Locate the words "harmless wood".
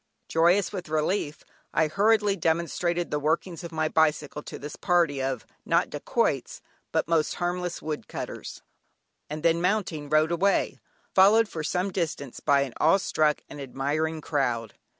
7.35-8.07